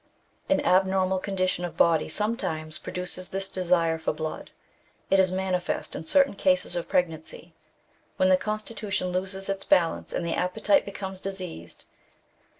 An 0.49 0.61
abnormal 0.61 1.19
condition 1.19 1.63
of 1.63 1.77
body 1.77 2.09
sometimes 2.09 2.79
produces 2.79 3.29
this 3.29 3.47
desire 3.49 3.99
for 3.99 4.11
blood. 4.13 4.49
It 5.11 5.19
is 5.19 5.31
manifest 5.31 5.95
in 5.95 6.05
certain 6.05 6.33
cases 6.33 6.75
of 6.75 6.89
pregnancy, 6.89 7.53
when 8.17 8.29
the 8.29 8.35
constitution 8.35 9.09
loses 9.09 9.47
its 9.47 9.63
balance, 9.63 10.11
and 10.11 10.25
the 10.25 10.33
appetite 10.33 10.85
becomes 10.85 11.21
diseased. 11.21 11.85